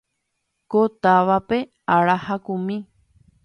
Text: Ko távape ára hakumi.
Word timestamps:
Ko 0.71 0.81
távape 1.03 1.59
ára 1.99 2.15
hakumi. 2.25 2.77